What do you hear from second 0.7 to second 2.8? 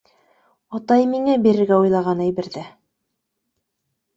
—Атай миңә бирергә уйлаған әйберҙе.